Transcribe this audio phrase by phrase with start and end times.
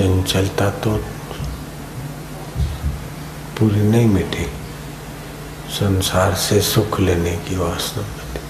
[0.00, 0.96] चंचलता तो
[3.58, 4.46] पूरी नहीं मिटी।
[5.70, 8.40] संसार से सुख लेने की वासना मिटी।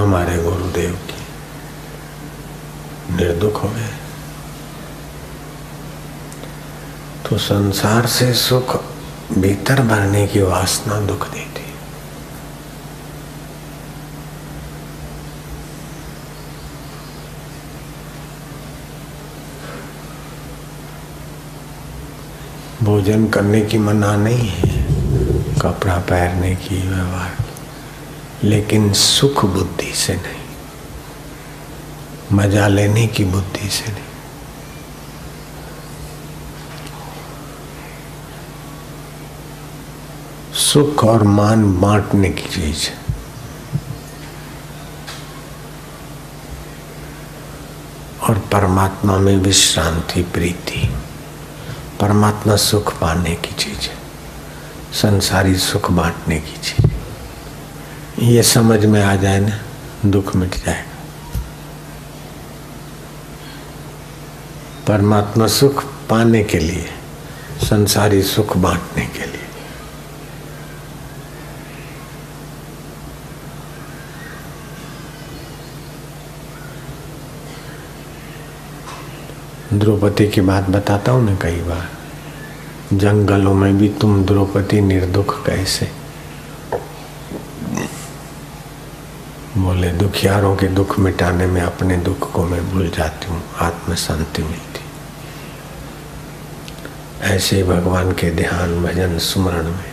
[0.00, 1.20] हमारे गुरुदेव की
[3.16, 3.94] निर्दुख हो गए।
[7.26, 8.82] तो संसार से सुख
[9.32, 11.49] भीतर भरने की वासना दुख देती
[22.90, 24.68] भोजन करने की मना नहीं है,
[25.58, 27.36] कपड़ा पहनने की व्यवहार।
[28.44, 30.46] लेकिन सुख बुद्धि से नहीं,
[32.32, 34.08] मज़ा लेने की बुद्धि से नहीं।
[40.60, 42.88] सुख और मान बांटने की चीज़
[48.22, 50.82] और परमात्मा में विश्रांति, प्रीति।
[52.00, 53.96] परमात्मा सुख पाने की चीज़ है।
[54.92, 56.90] संसारी सुख बांटने की चीज़
[58.24, 59.60] ये समझ में आ जाए ना,
[60.06, 60.90] दुख मिट जाएगा।
[64.86, 66.88] परमात्मा सुख पाने के लिए,
[67.64, 69.29] संसारी सुख बांटने के लिए
[79.72, 81.88] द्रौपदी की बात बताता हूँ ना कई बार।
[82.96, 85.90] जंगलों में भी तुम द्रौपदी निर्दुख कैसे?
[89.56, 94.42] बोले, दुखियारों के दुख मिटाने में अपने दुख को मैं भूल जाती हूँ आत्म शांति
[94.42, 94.80] मिलती।
[97.22, 99.90] ऐसे भगवान के ध्यान भजन सुमरण में।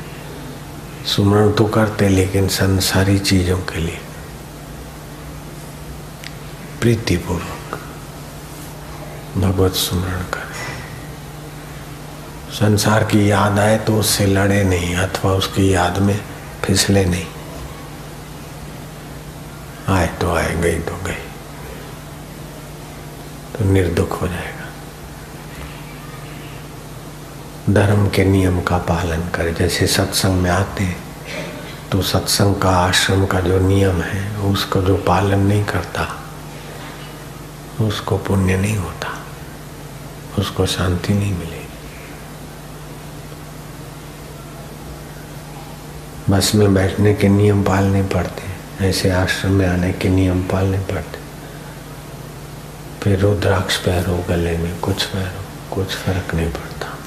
[1.05, 3.99] सुमरण तो करते, लेकिन संसारी चीज़ों के लिए।
[6.81, 7.56] प्रीतिपूर्वक।
[9.37, 10.47] भगवत सुमरण करें।
[12.51, 16.21] संसार की याद आए तो उससे लड़े नहीं, अथवा उसकी याद में
[16.63, 17.25] फिसले नहीं।
[19.89, 21.23] आए तो आए, गई तो गई।
[23.53, 24.65] तो निर्दुख हो जाएगा।
[27.69, 31.07] धर्म के नियम का पालन करे। जैसे सत्संग में आते हैं
[31.91, 36.07] तो सत्संग का आश्रम का जो नियम है, उसका जो पालन नहीं करता,
[37.81, 39.16] उसको पुण्य नहीं होता।
[40.39, 41.67] उसको शांति नहीं मिलेगी
[46.29, 48.47] बस में बैठने के नियम पालने पड़ते
[48.85, 51.27] ऐसे आश्रम में आने के नियम पालने पड़ते
[53.03, 56.97] फिर रुद्राक्ष पहरो, गले में कुछ पहरो, कुछ फ़र्क नहीं पड़ता।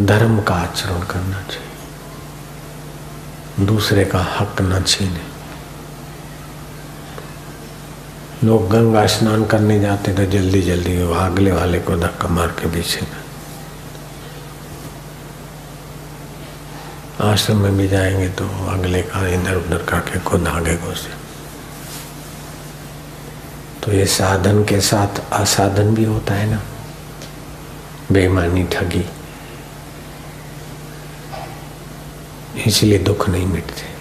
[0.00, 1.68] धर्म का आचरण करना चाहिए।
[3.66, 5.27] दूसरे का हक न छीने।
[8.44, 13.06] लोग गंगा स्नान करने जाते तो जल्दी जल्दी अगले वाले को धक्का मार के पीछे
[17.20, 21.10] आश्रम में भी जाएँगे तो अगले का इधर उधर करके खुद आगे घुसे।
[23.82, 26.62] तो ये साधन के साथ असाधन भी होता है ना?
[28.12, 29.04] बेईमानी, ठगी।
[32.66, 33.97] इसलिए दुख नहीं मिटते।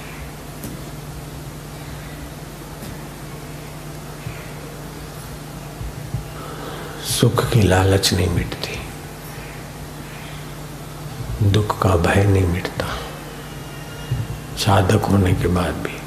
[7.28, 8.80] सुख की लालच नहीं मिटती।
[11.52, 12.86] दुख का भय नहीं मिटता।
[14.58, 15.98] साधक होने के बाद भी।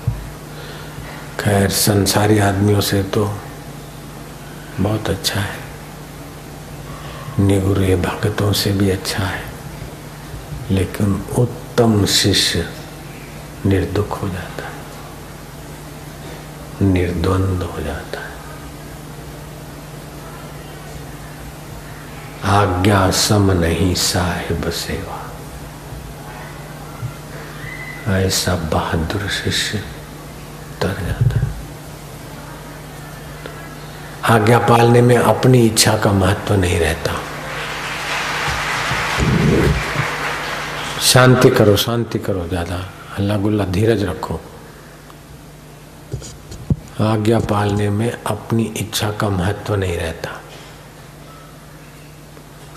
[1.41, 3.39] खैर, संसारी आदमियों से तो
[4.81, 5.57] बहुत अच्छा है।
[7.39, 9.45] निगुरे भक्तों से भी अच्छा है।
[10.71, 12.73] लेकिन उत्तम शिष्य
[13.67, 14.73] निर्दुख हो जाता है।
[16.93, 18.30] निर्द्वंद हो जाता है।
[22.51, 25.19] आज्ञा सम नहीं साहिब सेवा।
[28.17, 29.79] ऐसा बहादुर शिष्य
[30.83, 31.41] तर जाता
[34.35, 37.13] आज्ञा पालने में अपनी इच्छा का महत्व नहीं रहता।
[41.13, 42.77] शांति करो शांति करो ज़्यादा।
[43.19, 44.41] अल्लाह गुल्ला धीरज रखो।
[47.05, 50.40] आज्ञा पालने में अपनी इच्छा का महत्व नहीं रहता।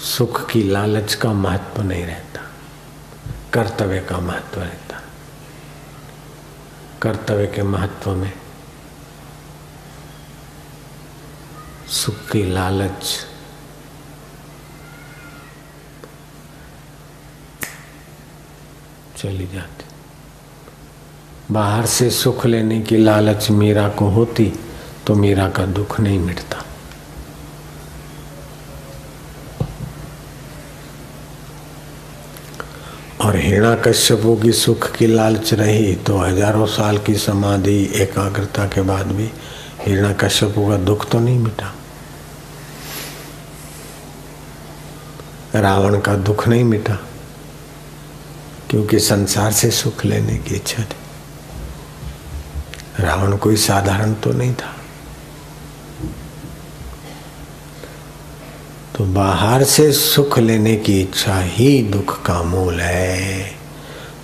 [0.03, 2.41] सुख की लालच का महत्व नहीं रहता।
[3.53, 5.01] कर्तव्य का महत्व रहता।
[7.01, 8.33] कर्तव्य के महत्व में
[11.88, 13.27] सुख की लालच
[19.17, 19.85] चली जाती।
[21.51, 24.53] बाहर से सुख लेने की लालच मीरा को होती
[25.07, 26.62] तो मीरा का दुख नहीं मिटता।
[33.23, 38.81] और हिरणा कश्यपों की सुख की लालच रही तो हज़ारों साल की समाधि एकाग्रता के
[38.81, 39.29] बाद भी
[39.81, 41.73] हिरणा कश्यपों का दुख तो नहीं मिटा।
[45.55, 46.97] रावण का दुख नहीं मिटा,
[48.69, 50.97] क्योंकि संसार से सुख लेने की इच्छा थी।
[52.99, 54.72] रावण कोई साधारण तो नहीं था।
[58.97, 63.51] तो बाहर से सुख लेने की इच्छा ही दुख का मूल है।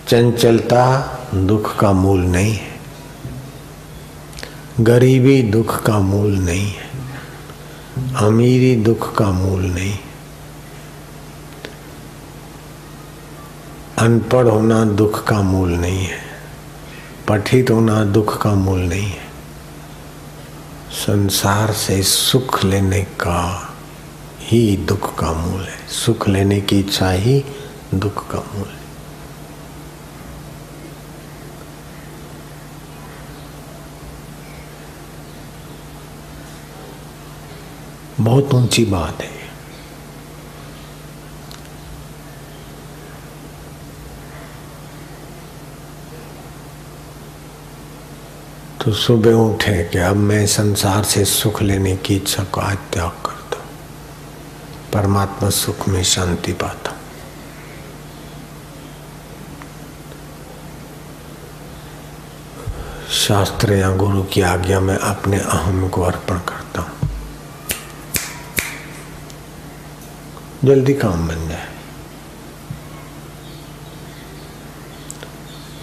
[0.07, 1.01] चंचलता
[1.36, 2.80] दुख का मूल नहीं है।
[4.80, 6.89] गरीबी दुख का मूल नहीं है।
[8.16, 9.98] अमीरी दुख का मूल नहीं
[13.98, 16.19] अनपढ़ होना दुख का मूल नहीं है।
[17.27, 19.30] पठित होना दुख का मूल नहीं है।
[20.92, 23.69] संसार से सुख लेने का
[24.51, 27.46] ही दुख का मूल है। सुख लेने की इच्छा ही
[27.96, 28.80] दुख का मूल है।
[38.19, 39.40] बहुत ऊँची बात है।
[48.86, 53.39] तो सुबह उठे कि अब मैं संसार से सुख लेने की इच्छा को त्याग कर।
[54.94, 56.96] परमात्मा सुख में शांति पाता।
[63.10, 67.10] शास्त्र या गुरु की आज्ञा में अपने अहम को अर्पण करता हूँ।
[70.64, 71.68] जल्दी काम बन जाए।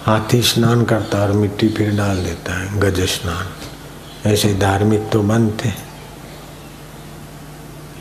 [0.05, 5.69] हाथी स्नान करता और मिट्टी फिर डाल देता है गज स्नान ऐसे धार्मिक तो बनते
[5.69, 5.85] हैं।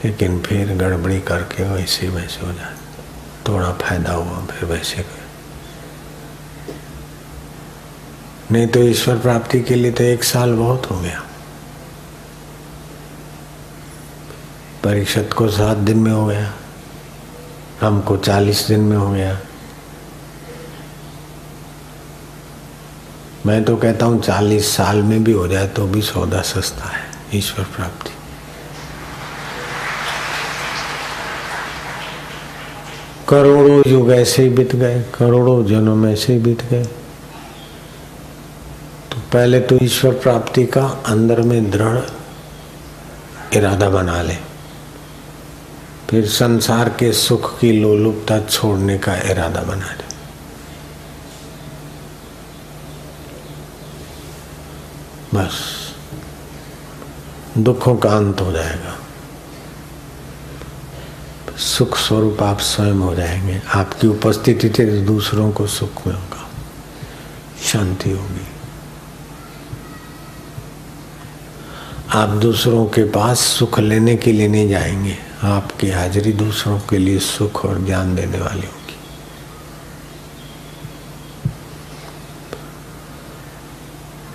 [0.05, 2.75] लेकिन फिर गड़बड़ी करके वैसे वैसे हो जाए।
[3.47, 5.05] थोड़ा फ़ायदा हुआ, फिर वैसे
[8.51, 11.23] नहीं तो ईश्वर प्राप्ति के लिए तो एक साल बहुत हो गया।
[14.83, 16.53] परीक्षित को सात दिन में हो गया।
[17.81, 19.39] हमको चालीस दिन में हो गया।
[23.45, 27.09] मैं तो कहता हूँ, चालीस साल में भी हो जाए तो भी सौदा सस्ता है
[27.33, 28.14] ईश्वर प्राप्ति।
[33.29, 36.83] करोड़ों युग ऐसे ही बीत गए, करोड़ों जन्म ऐसे ही बीत गए।
[39.11, 41.99] तो पहले तो ईश्वर प्राप्ति का अंदर में दृढ़
[43.53, 44.35] इरादा बना ले।
[46.09, 50.05] फिर संसार के सुख की लोलुपता छोड़ने का इरादा बना ले।
[55.37, 55.59] बस।
[57.57, 59.04] दुखों का अंत हो जाएगा।
[61.57, 66.49] सुख स्वरूप आप स्वयं हो जाएँगे। आपकी उपस्थिति से दूसरों को सुख में होगा
[67.63, 68.47] शांति होगी।
[72.13, 77.19] आप दूसरों के पास सुख लेने के लिए नहीं जाएँगे। आपकी हाजिरी दूसरों के लिए
[77.19, 78.75] सुख और ज्ञान देने वाली होगी।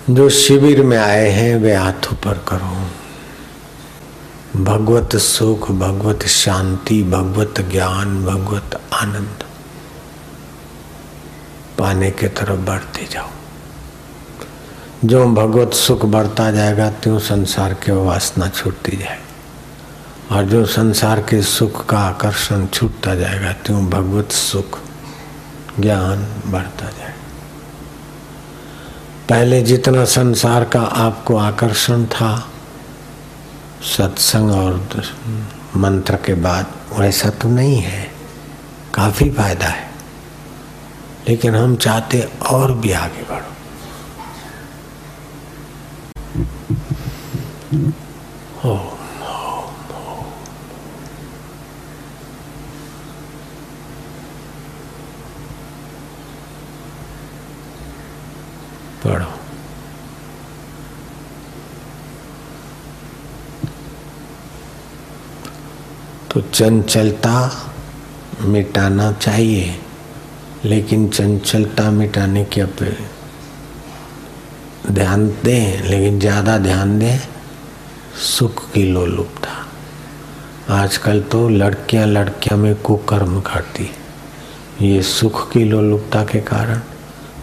[0.09, 3.00] जो शिविर में आए हैं, वे हाथ ऊपर करो।
[4.55, 9.43] भगवत सुख, भगवत शांति, भगवत ज्ञान, भगवत आनंद।
[11.79, 13.27] पाने के तरफ़ बढ़ते जाओ।
[15.05, 19.21] जो भगवत सुख बढ़ता जाएगा, त्यों संसार के वासना छूटती जाए
[20.31, 24.79] और जो संसार के सुख का आकर्षण छूटता जाएगा, त्यों भगवत सुख,
[25.79, 27.13] ज्ञान बढ़ता जाए
[29.29, 32.50] पहले जितना संसार का आपको आकर्षण था
[33.81, 35.03] सत्संग और
[35.75, 38.03] मंत्र के बाद वैसा तो नहीं है।
[38.93, 39.89] काफ़ी फ़ायदा है।
[41.27, 42.21] लेकिन हम चाहते
[42.51, 43.49] और भी आगे बढ़ो
[48.63, 48.75] हो
[59.03, 59.29] पढ़ो
[66.31, 67.35] तो चंचलता
[68.41, 69.75] मिटाना चाहिए,
[70.65, 72.75] लेकिन चंचलता मिटाने के अप
[74.89, 77.19] ध्यान दें, लेकिन ज़्यादा ध्यान दें,
[78.17, 79.49] सुख की लोलुपता।
[80.73, 83.89] आजकल तो लड़कियाँ लड़कियाँ में कुकर्म करती
[84.81, 86.79] ये सुख की लोलुपता के कारण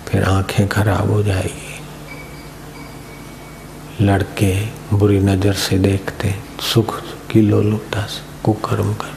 [0.08, 1.76] फिर आँखें खराब हो जाएगी।
[4.00, 4.54] लड़के
[4.92, 6.34] बुरी नज़र से देखते
[6.64, 7.00] सुख
[7.30, 9.16] की लोलुपता से। कुकर्म कर।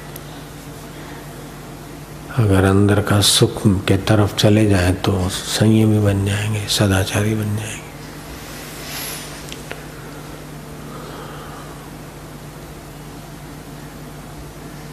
[2.37, 7.89] अगर अंदर का सुख के तरफ़ चले जाए तो संयमी बन जाएँगे, सदाचारी बन जाएँगे।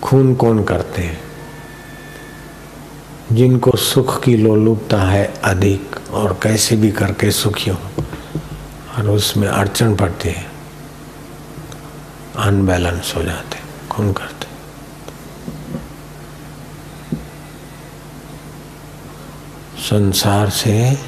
[0.03, 1.21] खून कौन करते हैं?
[3.33, 7.79] जिनको सुख की लोलुपता है अधिक, और कैसे भी करके सुखी हो,
[8.99, 10.47] और उसमें अड़चन पड़ती है
[12.37, 13.59] अनबैलेंस हो जाते
[13.99, 14.47] खून करते।
[19.79, 20.99] संसार से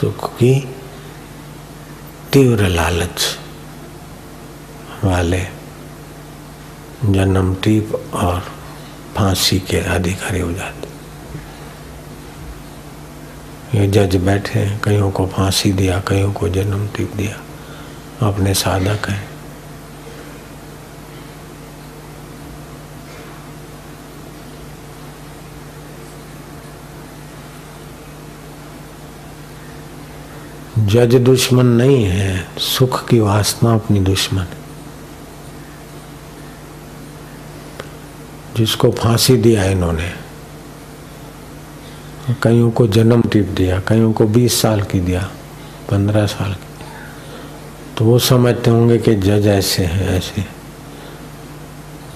[0.00, 0.74] सुख की
[2.32, 3.38] तीव्र लालच
[5.04, 5.44] वाले
[7.04, 8.40] जन्म टीप और
[9.16, 10.88] फांसी के अधिकारी हो जाते।
[13.78, 17.40] ये जज बैठे कईयों को फांसी दिया, कईयों को जन्म टीप दिया।
[18.28, 19.27] अपने साधक हैं।
[30.88, 34.46] जज दुश्मन नहीं है, सुख की वासना अपनी दुश्मन
[38.56, 40.12] जिसको फांसी दिया इन्होंने,
[42.42, 45.30] कईयों को जन्म टिप दिया, कईयों को बीस साल की दिया,
[45.90, 46.84] पंद्रह साल की।
[47.96, 50.44] तो वो समझते होंगे कि जज ऐसे हैं, ऐसे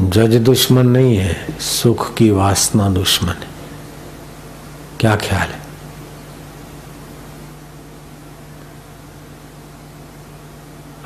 [0.03, 3.49] जज दुश्मन नहीं है, सुख की वासना दुश्मन है।
[5.01, 5.62] क्या ख्याल है?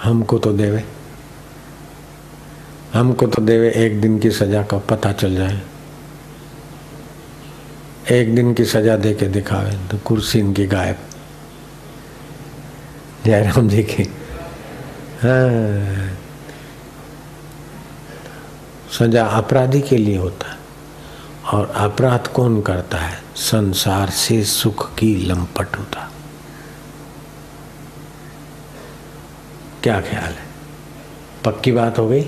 [0.06, 0.84] हमको तो देवे।
[2.94, 5.62] हमको तो देवे एक दिन की सजा का पता चल जाए।
[8.12, 10.96] एक दिन की सजा दे के दिखावे तो कुर्सी इनकी गायब।
[13.24, 14.02] जयराम जी की।
[15.22, 16.16] हाँ।
[18.98, 20.58] सजा अपराधी के लिए होता है।
[21.52, 23.22] और अपराध कौन करता है?
[23.36, 26.10] संसार से सुख की लंपट होता
[29.86, 30.46] क्या ख्याल है?
[31.44, 32.22] पक्की बात हो गई?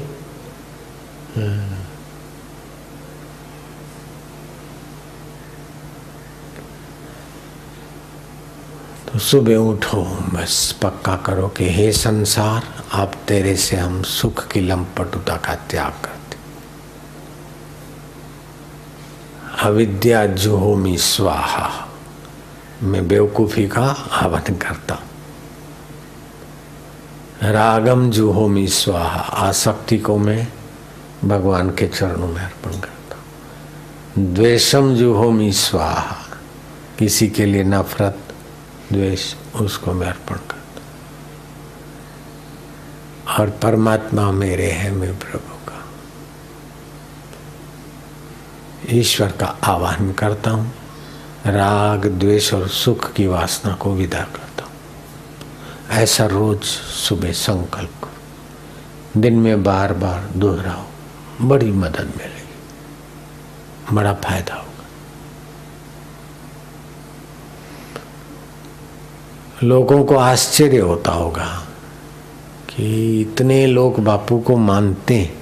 [9.06, 10.02] तो सुबह उठो,
[10.34, 15.92] बस पक्का करो कि हे संसार, आप तेरे से हम सुख की लंपटुता का त्याग
[15.92, 16.36] करते
[19.68, 21.88] अविद्या जुहोमी स्वाहा।
[22.82, 25.02] मैं बेवकूफ़ी का हवन करता
[27.42, 30.48] रागम जुहोमी स्वाहा आसक्ति को मैं
[31.24, 36.16] भगवान के चरणों में अर्पण करता हूँ। द्वेषम जुहोमी स्वाहा,
[36.98, 38.18] किसी के लिए नफरत,
[38.92, 40.82] द्वेष, उसको मैं अर्पण करता
[43.34, 45.84] और परमात्मा मेरे है, मैं प्रभु का।
[48.90, 50.72] ईश्वर का आवाहन करता हूँ।
[51.46, 54.67] राग, द्वेष और सुख की वासना को विदा करता हूँ।
[55.90, 60.84] ऐसा रोज सुबह संकल्प। करो दिन में बार बार दोहराओ,
[61.48, 64.86] बड़ी मदद मिलेगी, बड़ा फ़ायदा होगा।
[69.62, 71.46] लोगों को आश्चर्य होता होगा
[72.68, 75.36] कि इतने लोग बापू को मानते हैं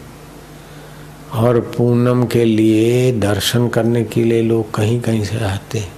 [1.35, 5.93] और पूनम के लिए दर्शन करने के लिए लोग कहीं कहीं से आते हैं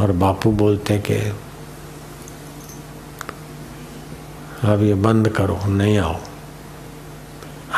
[0.00, 1.32] और बापू बोलते हैं कि
[4.64, 6.20] अब ये बंद करो, नहीं आओ।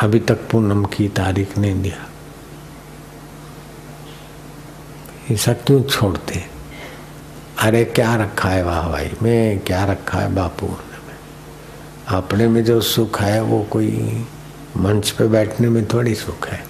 [0.01, 2.09] अभी तक पूनम की तारीख नहीं दिया।
[5.31, 6.43] ऐसा क्यों छोड़ते?
[7.59, 9.11] अरे क्या रखा है वाह भाई?
[9.21, 10.67] मैं क्या रखा है बापू?
[10.67, 11.15] में
[12.07, 14.25] अपने में जो सुख है, वो कोई
[14.77, 16.63] मंच पे बैठने में थोड़ी सुख है।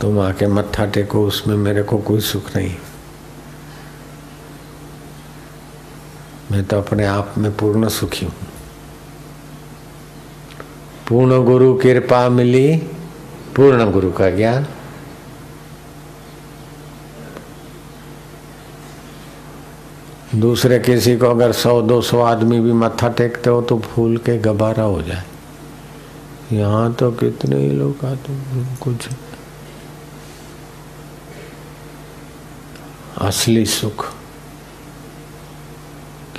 [0.00, 2.76] तुम आके मत्था टेको, उसमें मेरे को कोई सुख नहीं।
[6.52, 8.34] मैं तो अपने आप में पूर्ण सुखी हूँ।
[11.08, 12.76] पूर्ण गुरु कृपा मिली,
[13.56, 14.66] पूर्ण गुरु का ज्ञान।
[20.36, 24.38] दूसरे किसी को अगर सौ, दो सौ आदमी भी मत्था टेकते हो तो फूल के
[24.38, 25.24] गबारा हो जाए।
[26.52, 28.40] यहाँ तो कितने ही लोग आते
[28.82, 29.08] कुछ
[33.18, 34.12] असली सुख।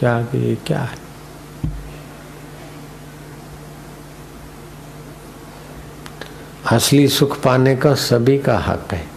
[0.04, 0.98] क्या ये क्या है?
[6.72, 9.08] असली सुख पाने का सभी का हक है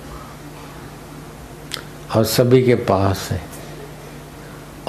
[2.17, 3.43] और सभी के पास है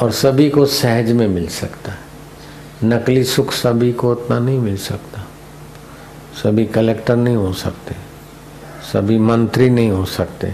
[0.02, 2.00] और सभी को सहज में मिल सकता है।
[2.84, 5.22] नकली सुख सभी को उतना नहीं मिल सकता।
[6.44, 7.96] सभी कलेक्टर नहीं हो सकते।
[8.94, 10.54] सभी मंत्री नहीं हो सकते।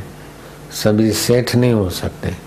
[0.72, 2.38] सभी सेठ नहीं हो सकते।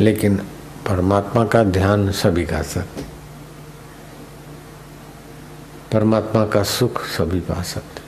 [0.00, 0.46] लेकिन
[0.88, 3.02] परमात्मा का ध्यान सभी कर सकते
[5.92, 8.02] परमात्मा का सुख सभी पा सकते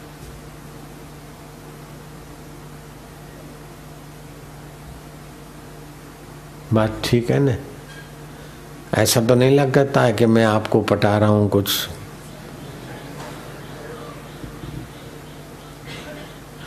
[6.73, 7.57] बात ठीक है ना?
[8.95, 11.71] ऐसा तो नहीं लगता है कि मैं आपको पटा रहा हूँ कुछ।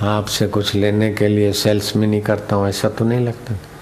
[0.02, 3.73] आपसे कुछ लेने के लिए सेल्स में नहीं करता हूँ, ऐसा तो नहीं लगता।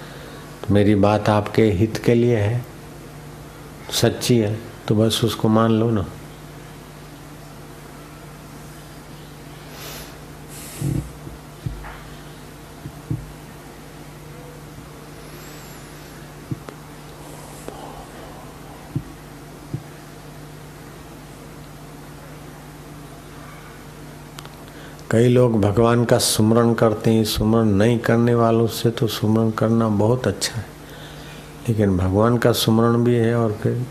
[0.70, 2.64] मेरी बात आपके हित के लिए है।
[3.90, 6.06] सच्ची है तो बस उसको मान लो ना।
[25.12, 29.88] कई लोग भगवान का सुमरण करते हैं, सुमरण नहीं करने वालों से तो सुमरण करना
[29.88, 30.64] बहुत अच्छा है।
[31.68, 33.84] लेकिन भगवान का सुमरण भी है और फिर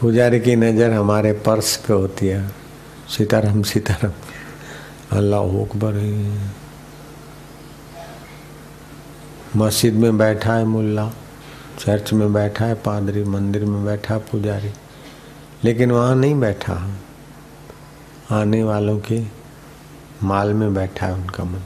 [0.00, 2.42] पुजारी की नज़र हमारे पर्स पे होती है।
[3.08, 4.12] सीताराम सीताराम।
[5.16, 6.02] अल्लाह अकबर
[9.56, 11.10] मस्जिद में बैठा है मुल्ला।
[11.80, 14.70] चर्च में बैठा है, पादरी मंदिर में बैठा पुजारी।
[15.64, 16.90] लेकिन वहाँ नहीं बैठा।
[18.30, 19.24] आने वालों के
[20.22, 21.60] माल में बैठा है उनका मन।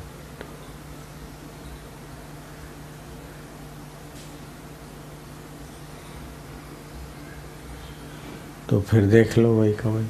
[8.68, 10.06] तो फिर देख लो वही का वही।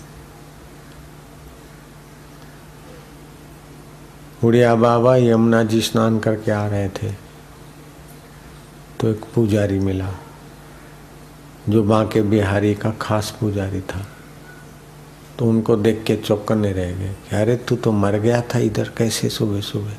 [4.45, 7.24] उड़िया बाबा यमुना जी स्नान करके आ रहे थे।
[9.05, 10.09] तो एक पुजारी मिला,
[11.69, 14.01] जो बांके बिहारी का खास पुजारी था।
[15.39, 19.29] तो उनको देख के चौकने रह गए अरे, तू तो मर गया था इधर, कैसे
[19.29, 19.93] सुबह सुबह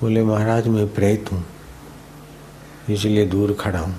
[0.00, 1.44] बोले, महाराज, मैं प्रेत हूँ,
[2.90, 3.96] इसलिए दूर खड़ा हूँ।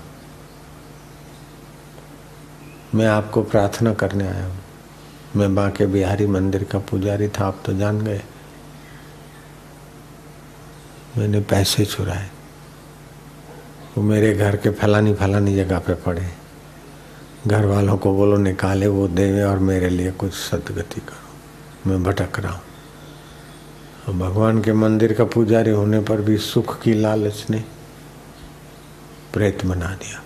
[2.96, 4.58] मैं आपको प्रार्थना करने आया हूँ।
[5.36, 8.22] मैं बांके बिहारी मंदिर का पुजारी था, आप तो जान गए।
[11.18, 12.37] मैंने पैसे चुराए।
[13.98, 16.28] वो मेरे घर के फलानी फलानी जगह पे पड़े।
[17.48, 22.40] घर वालों को बोलो, निकाले वो देवे और मेरे लिए कुछ सदगति करो। मैं भटक
[22.40, 27.64] रहा हूँ। भगवान के मंदिर का पुजारी होने पर भी सुख की लालच ने
[29.34, 30.24] प्रेत बना दिया।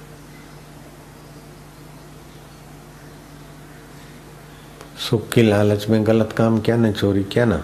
[5.09, 7.63] सुख की लालच में गलत काम क्या ना चोरी क्या ना?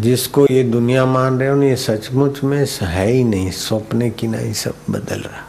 [0.00, 4.26] जिसको ये दुनिया मान रहे हो ना ये सचमुच में है ही नहीं, सपने की
[4.26, 5.48] नहीं सब बदल रहा।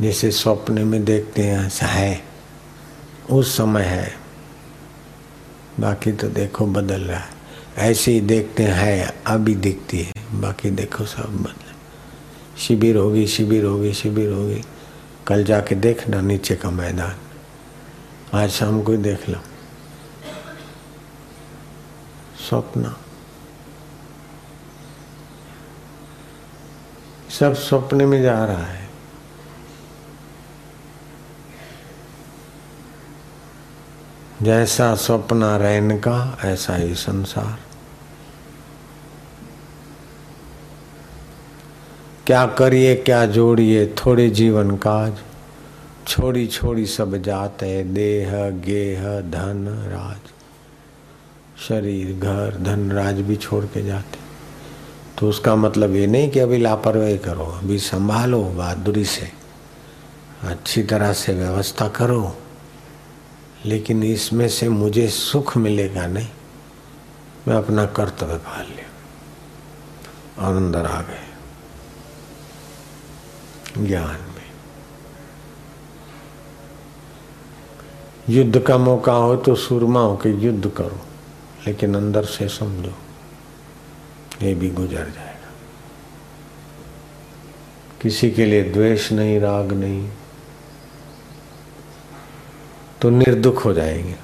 [0.00, 2.22] जैसे सपने में देखते हैं है,
[3.30, 4.14] उस समय है।
[5.80, 7.28] बाकी तो देखो बदल रहा है।
[7.78, 11.74] ऐसे ही देखते हैं है, अभी दिखती है, बाकी देखो सब बदल।
[12.58, 14.62] शिविर होगी शिविर होगी शिविर होगी।
[15.26, 17.16] कल जाके देखना नीचे का मैदान।
[18.34, 19.38] आज शाम को ही देख लो।
[22.48, 22.94] स्वप्न।
[27.30, 28.88] सब सपने में जा रहा है।
[34.42, 37.58] जैसा स्वप्न रहन का, ऐसा ही संसार।
[42.26, 45.18] क्या करिए, क्या जोड़िए, थोड़े जीवन काज।
[46.06, 50.37] छोड़ी छोड़ी सब जाते देह, गेह, धन, राज।
[51.58, 54.18] शरीर, घर, धन, राज भी छोड़ के जाते।
[55.18, 59.32] तो उसका मतलब ये नहीं कि अभी लापरवाही करो, अभी संभालो बहादुरी से।
[60.42, 62.36] अच्छी तरह से व्यवस्था करो,
[63.66, 66.28] लेकिन इसमें से मुझे सुख मिलेगा नहीं।
[67.48, 68.88] मैं अपना कर्तव्य पाल लिया।
[70.46, 71.24] और अंदर आ गए।
[73.86, 74.50] ज्ञान में।
[78.28, 81.07] युद्ध का मौका हो तो सुरमा हो के युद्ध करो।
[81.68, 82.94] लेकिन अंदर से समझो,
[84.42, 85.50] ये भी गुजर जाएगा।
[88.02, 90.10] किसी के लिए द्वेष नहीं, राग नहीं
[93.00, 94.16] तो निर्दुख हो जाएँगे।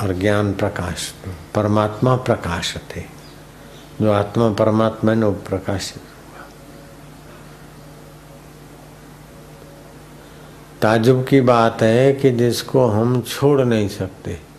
[0.00, 1.14] और ज्ञान प्रकाश,
[1.54, 3.00] परमात्मा प्रकाश थे
[4.00, 6.46] जो आत्मा परमात्मा ने प्रकाशित हुआ
[10.82, 14.51] ताजुब की बात है कि जिसको हम छोड़ नहीं सकते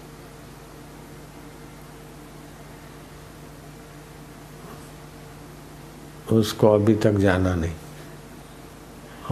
[6.31, 7.75] उसको अभी तक जाना नहीं।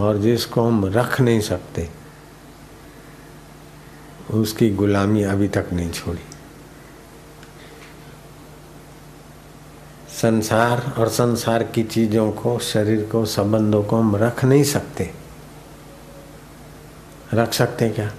[0.00, 1.90] और जिसको हम रख नहीं सकते,
[4.30, 6.20] उसकी गुलामी अभी तक नहीं छोड़ी।
[10.08, 15.14] संसार और संसार की चीज़ों को, शरीर को, संबंधों को हम रख नहीं सकते।
[17.34, 18.12] रख सकते क्या?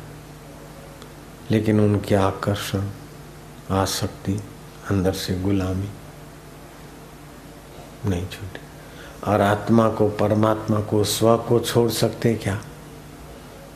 [1.52, 2.88] लेकिन उनके आकर्षण,
[3.72, 4.42] आसक्ति,
[4.92, 5.90] अंदर से गुलामी।
[8.06, 12.64] नहीं छूटे। और आत्मा को, परमात्मा को, स्व को छोड़ सकते क्या?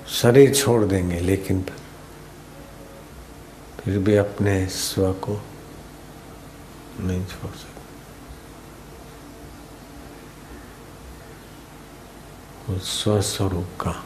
[0.07, 5.41] शरीर छोड़ देंगे लेकिन फिर। भी अपने स्व को
[6.99, 7.77] नहीं छोड़ सकते।
[12.79, 14.03] स्वस्वरूप का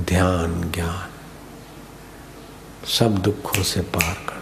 [0.00, 1.08] ध्यान, ज्ञान,
[2.86, 4.35] सब दुखों से पार कर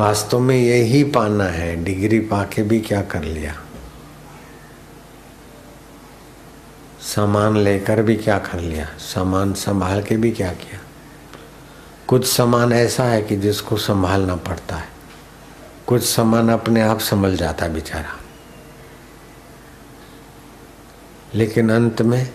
[0.00, 3.60] वास्तव में यही पाना है। डिग्री पाके भी क्या कर लिया?
[7.00, 8.86] सामान लेकर भी क्या कर लिया?
[8.98, 10.80] सामान संभाल के भी क्या किया?
[12.06, 14.88] कुछ सामान ऐसा है कि जिसको संभालना पड़ता है।
[15.86, 18.16] कुछ सामान अपने आप संभल जाता है बेचारा।
[21.34, 22.30] लेकिन अंत में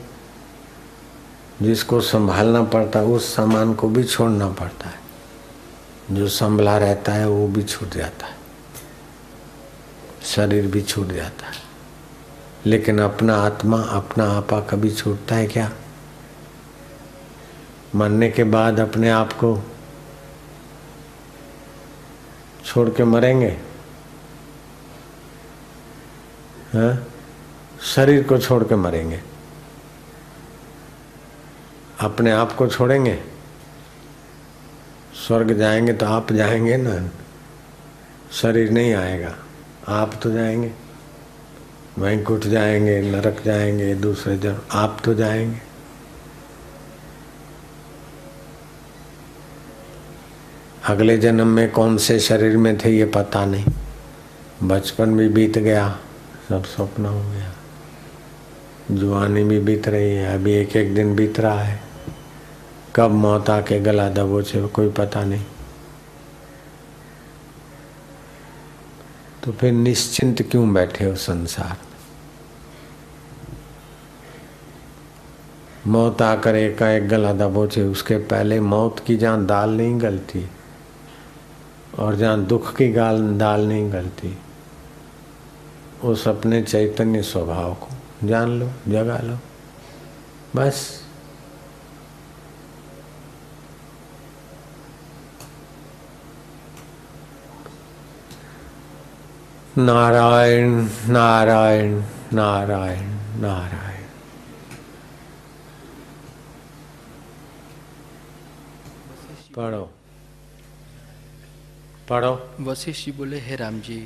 [1.62, 5.03] जिसको संभालना पड़ता है, उस सामान को भी छोड़ना पड़ता है।
[6.12, 8.36] जो संभला रहता है, वो भी छूट जाता है।
[10.24, 11.54] शरीर भी छूट जाता है।
[12.66, 15.72] लेकिन अपना आत्मा, अपना आपा कभी छूटता है क्या?
[17.96, 19.72] मरने के बाद अपने आप को
[22.66, 23.60] छोड़ के मरेंगे?
[26.74, 27.06] हाँ?
[27.82, 29.22] शरीर को छोड़ के मरेंगे।
[32.00, 33.33] अपने आप को छोड़ेंगे?
[35.28, 37.12] स्वर्ग जाएँगे तो आप जाएँगे ना।
[38.32, 39.36] शरीर नहीं आएगा,
[39.88, 40.72] आप तो जाएँगे।
[41.98, 45.62] वैंकुट जाएँगे, नरक जाएँगे, दूसरे जन, आप तो जाएँगे।
[50.86, 53.66] अगले जन्म में कौन से शरीर में थे ये पता नहीं।
[54.64, 56.00] बचपन भी बीत गया,
[56.50, 57.54] सब स्वप्न हो गया।
[58.92, 61.83] जुआनी भी बीत रही है, अभी एक एक दिन बीत रहा है।
[62.96, 65.46] कब मौत आके गला दबोचे कोई पता नहीं।
[69.44, 71.92] तो फिर निश्चिंत क्यों बैठे हो संसार में?
[75.88, 80.46] मौत आकर एक एक गला दबोचे उसके पहले मौत की जहाँ दाल नहीं गलती,
[82.00, 84.38] और जहाँ दुख की गाल दाल नहीं गलती।
[86.04, 89.38] उस अपने चैतन्य स्वभाव को जान लो, जगा लो,
[90.56, 91.04] बस।
[99.78, 100.74] नारायण
[101.10, 101.94] नारायण
[102.34, 103.08] नारायण
[103.42, 104.04] नारायण।
[109.56, 109.84] पढ़ो।
[112.10, 114.00] पढ़ो। वशिष्ठ जी बोले हे राम जी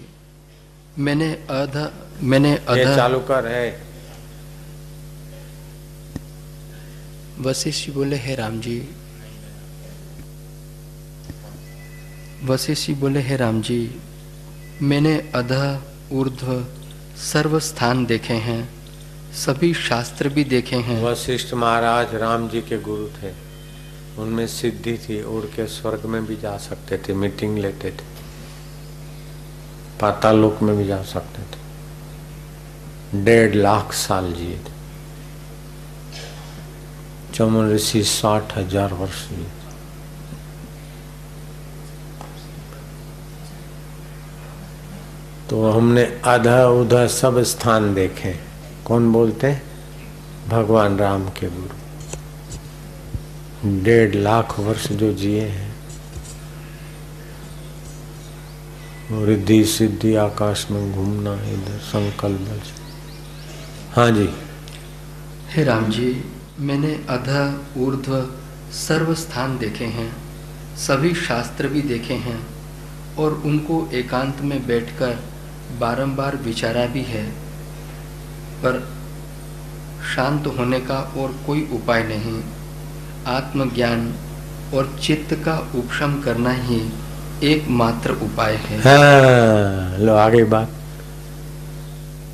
[0.97, 1.75] मैंने अध
[2.23, 3.67] मैंने अध चालू कर है।
[7.39, 8.79] वशिष्ठ जी बोले हे राम जी
[12.43, 13.79] वशिष्ठ जी बोले हे राम जी
[14.81, 16.65] मैंने अध, ऊर्ध्व
[17.17, 18.69] सर्व स्थान देखे हैं।
[19.33, 23.31] सभी शास्त्र भी देखे हैं। वशिष्ठ महाराज राम जी के गुरु थे।
[24.17, 28.05] उनमें सिद्धि थी, उड़ के स्वर्ग में भी जा सकते थे, मीटिंग लेते थे।
[30.01, 34.75] पाताल लोक में भी जा सकते थे। डेढ़ लाख साल जिए थे।
[37.33, 39.49] चमन ऋषि साठ हज़ार वर्ष जिए
[45.49, 48.35] तो हमने आधा उधा सब स्थान देखे।
[48.85, 49.61] कौन बोलते?
[50.47, 51.77] भगवान राम के गुरु।
[53.83, 55.75] डेढ़ लाख वर्ष जो जिए हैं।
[59.25, 62.61] रिद्धि सिद्धि, आकाश में घूमना, इधर संकल्प
[63.93, 64.29] हाँ जी।
[65.49, 66.23] हे राम जी,
[66.59, 68.29] मैंने अध ऊर्ध्व
[68.71, 70.17] सर्व स्थान देखे हैं,
[70.77, 72.47] सभी शास्त्र भी देखे हैं,
[73.17, 75.36] और उनको एकांत में बैठकर
[75.71, 77.31] बारंबार विचारा भी है
[78.63, 78.89] पर
[80.15, 82.43] शांत होने का और कोई उपाय नहीं।
[83.27, 84.13] आत्मज्ञान
[84.73, 86.89] और चित्त का उपशम करना ही
[87.43, 90.69] एकमात्र उपाय है। हाँ, लो आगे बात।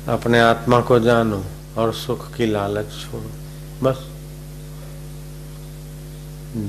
[0.08, 1.44] अपने आत्मा को जानो
[1.78, 3.30] और सुख की लालच छोड़ो।
[3.82, 4.08] बस।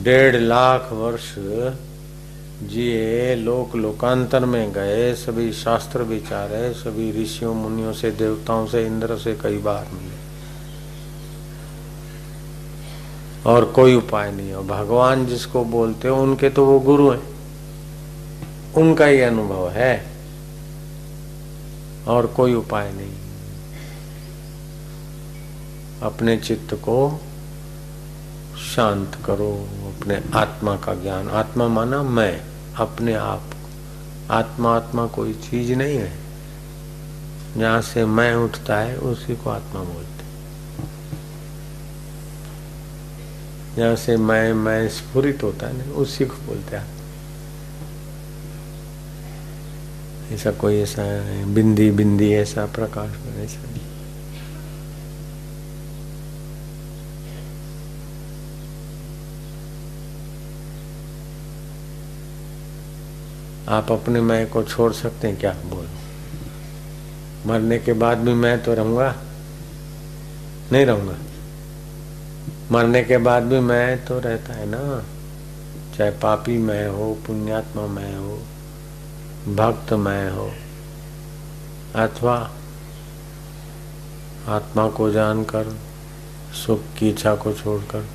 [0.03, 1.35] डेढ़ लाख वर्ष
[2.63, 9.17] जिए लोक लोकांतर में गए, सभी शास्त्र विचारे, सभी ऋषियों, मुनियों से, देवताओं से, इंद्र
[9.17, 10.25] से कई बार मिले।
[13.49, 17.35] और कोई उपाय नहीं है। भगवान जिसको बोलते हो, उनके तो वो गुरु हैं।
[18.77, 20.05] उनका ही अनुभव है।
[22.07, 23.13] और कोई उपाय नहीं।
[26.01, 27.21] अपने चित्त को
[28.75, 32.41] शांत करो। अपने आत्मा का ज्ञान। आत्मा माना मैं,
[32.75, 33.43] अपने आप
[34.31, 36.11] आत्मा आत्मा कोई चीज़ नहीं है।
[37.57, 40.15] जहाँ से मैं उठता है, उसी को आत्मा बोलते
[43.75, 46.95] जहाँ से मैं मैं स्फुरित होता है ना उसी को बोलते हैं
[50.31, 51.03] ऐसा कोई ऐसा
[51.45, 53.84] बिंदी बिंदी, ऐसा प्रकाश ऐसा नहीं।
[63.69, 65.39] आप अपने मैं को छोड़ सकते हैं?
[65.39, 65.51] क्या?
[65.51, 65.87] बोल।
[67.51, 69.15] मरने के बाद भी मैं तो रहूँगा?
[70.71, 71.15] नहीं रहूँगा।
[72.71, 75.03] मरने के बाद भी मैं तो रहता है ना।
[75.97, 78.41] चाहे पापी मैं हो, पुण्यात्मा मैं हो,
[79.55, 80.51] भक्त मैं हो,
[81.95, 82.51] अथवा
[84.47, 85.77] आत्मा को जानकर,
[86.65, 88.07] सुख की इच्छा को छोड़कर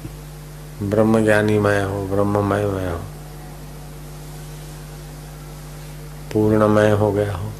[0.83, 3.01] ब्रह्म ज्ञानी मैं हो, ब्रह्ममय मैं हो
[6.33, 7.53] पूर्णमय हो गया हो।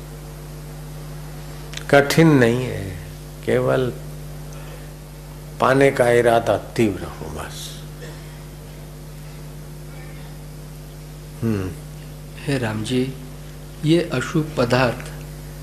[1.91, 2.97] कठिन नहीं है
[3.47, 3.93] केवल
[5.61, 7.83] पाने का इरादा तीव्र हो बस।
[11.43, 11.71] हम्म।
[12.45, 13.15] हे राम जी
[13.85, 15.11] ये अशुभ पदार्थ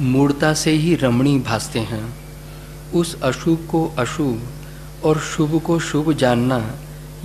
[0.02, 2.18] मूर्ता से ही रमणी भासते हैं।
[2.94, 4.48] उस अशुभ को अशुभ
[5.04, 6.76] और शुभ को शुभ जानना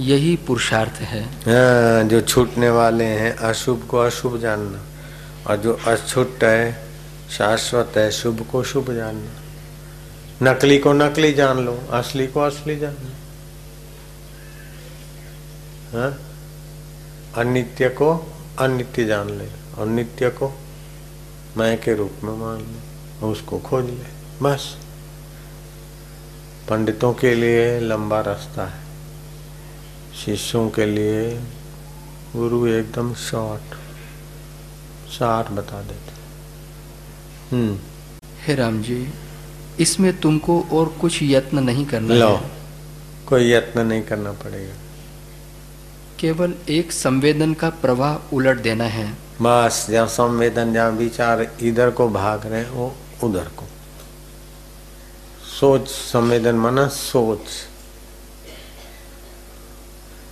[0.00, 4.91] यही पुरुषार्थ है। हाँ, जो छूटने वाले हैं अशुभ को अशुभ जानना।
[5.46, 6.88] और जो अछुट है,
[7.30, 9.30] शाश्वत है, शुभ को शुभ जानना।
[10.42, 13.10] नकली को नकली जान लो, असली को असली जान लो।
[15.92, 16.12] हाँ?
[17.36, 18.10] अनित्य को
[18.58, 20.52] अनित्य जान ले, और नित्य को
[21.56, 24.08] मैं के रूप में मान ले उसको खोज ले,
[24.42, 24.76] बस।
[26.68, 28.82] पंडितों के लिए लंबा रास्ता है,
[30.24, 31.30] शिष्यों के लिए
[32.36, 33.74] गुरु एकदम शॉर्ट
[35.12, 36.12] सार बता देते।
[37.56, 37.78] हम्म।
[38.46, 39.08] हे राम जी
[39.80, 42.50] इसमें तुमको और कुछ यत्न नहीं करना लो। है।
[43.28, 44.74] कोई यत्न नहीं करना पड़ेगा।
[46.20, 52.08] केवल एक संवेदन का प्रवाह उलट देना है। बस जहाँ संवेदन जहाँ विचार इधर को
[52.08, 53.64] भाग रहे हो उधर को।
[55.60, 57.38] सोच संवेदन माना सोच।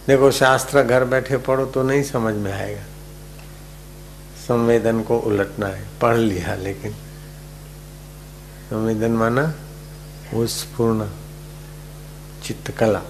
[0.06, 2.82] देखो शास्त्र घर बैठे पढ़ो तो नहीं समझ में आएगा।
[4.50, 6.92] संवेदन को उलटना है। पढ़ लिया, लेकिन
[8.70, 9.54] संवेदन माना
[10.34, 11.08] पूर्ण
[12.44, 13.02] चित्तकला।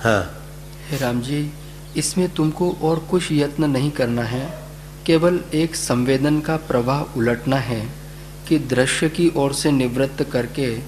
[0.00, 0.22] हाँ।
[0.90, 1.52] हे राम जी
[1.96, 4.62] इसमें तुमको और कुछ यत्न नहीं करना है।
[5.06, 7.88] केवल एक संवेदन का प्रवाह उलटना है
[8.48, 10.80] कि दृश्य की ओर से निवृत्त करके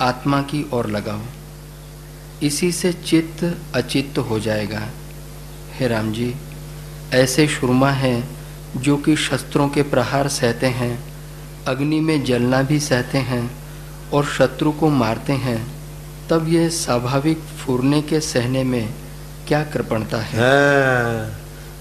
[0.00, 1.20] आत्मा की ओर लगाओ।
[2.42, 4.88] इसी से चित्त अचित्त हो जाएगा।
[5.72, 6.34] हे राम जी
[7.12, 8.37] ऐसे शुरमा है
[8.80, 10.98] जो कि शस्त्रों के प्रहार सहते हैं
[11.66, 13.50] अग्नि में जलना भी सहते हैं
[14.12, 15.58] और शत्रु को मारते हैं
[16.30, 18.94] तब यह स्वाभाविक फूरने के सहने में
[19.48, 20.38] क्या कृपणता है?
[20.38, 21.38] हाँ,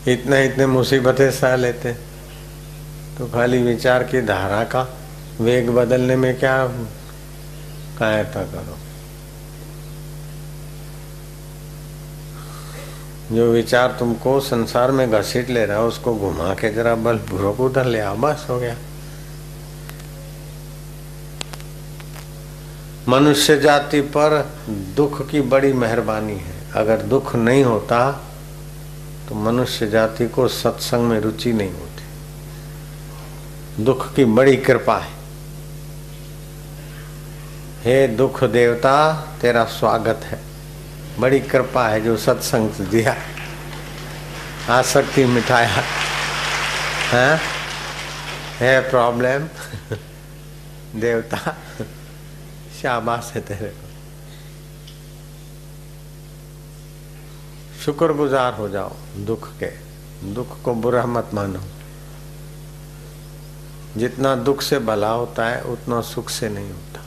[0.08, 1.94] इतने इतने मुसीबतें सह लेते।
[3.18, 4.88] तो खाली विचार की धारा का
[5.42, 6.68] वेग बदलने में क्या
[8.00, 8.78] कायरता करो?
[13.32, 17.60] जो विचार तुमको संसार में घसीट ले रहा है, उसको घुमा के जरा बल पूर्वक
[17.60, 18.76] उधर ले आओ, बस हो गया।
[23.10, 24.52] मनुष्य जाति पर
[24.96, 28.24] दुख की बड़ी मेहरबानी है। अगर दुख नहीं होता
[29.30, 32.04] तो मनुष्य जाति को सत्संग में रुचि नहीं होती।
[33.84, 35.12] दुख की बड़ी कृपा है।
[37.84, 40.47] हे दुख देवता, तेरा स्वागत है।
[41.20, 43.16] बड़ी कृपा है जो सत्संग दिया।
[44.70, 45.84] आसक्ति मिठाया।
[47.10, 47.40] है?
[48.60, 49.48] है प्रॉब्लम?
[51.00, 51.38] देवता
[52.82, 53.88] शाबाश है तेरे को।
[57.86, 59.88] शुक्रगुजार हो जाओ दुख के।
[60.34, 61.64] दुख को बुरा मत मानो।
[63.98, 67.07] जितना दुख से भला होता है, उतना सुख से नहीं होता।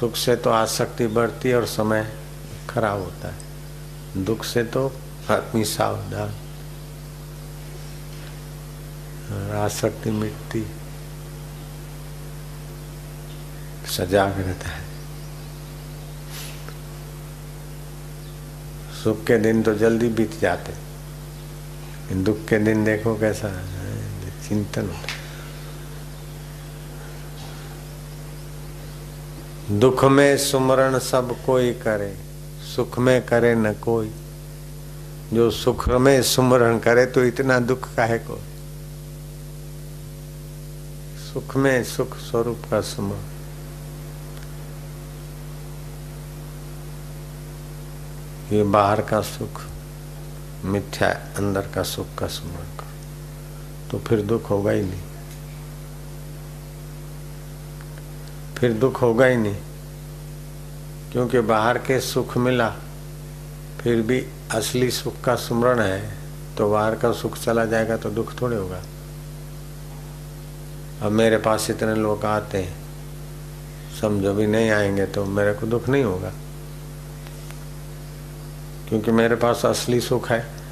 [0.00, 2.12] सुख से तो आसक्ति बढ़ती और समय
[2.70, 4.92] खराब होता है। दुख से तो
[5.30, 6.34] आदमी सावधान।
[9.52, 10.66] आसक्ति मिटती।
[13.86, 14.84] सजाग रहता है।
[19.04, 20.72] सुख के दिन तो जल्दी बीत जाते।
[22.14, 23.94] दुख के दिन देखो कैसा है।
[24.48, 25.23] चिंतन होता
[29.70, 32.16] दुख में सुमरण सब कोई करे,
[32.76, 34.10] सुख में करे न कोई।
[35.32, 38.40] जो सुख में सुमरण करे तो इतना दुख काहे को?
[41.32, 43.20] सुख में सुख स्वरूप का सुमरण।
[48.56, 49.62] ये बाहर का सुख,
[50.64, 52.94] मिथ्या अंदर का सुख का स्मरण करो।
[53.90, 55.13] तो फिर दुख होगा ही नहीं।
[58.64, 59.56] फिर दुख होगा ही नहीं।
[61.12, 62.68] क्योंकि बाहर के सुख मिला,
[63.80, 66.14] फिर भी असली सुख का सुमरण है
[66.58, 68.82] तो बाहर का सुख चला जाएगा तो दुख थोड़े होगा।
[71.02, 72.74] अब मेरे पास इतने लोग आते हैं
[74.00, 76.32] समझो भी नहीं आएँगे तो मेरे को दुख नहीं होगा।
[78.88, 80.63] क्योंकि मेरे पास असली सुख है।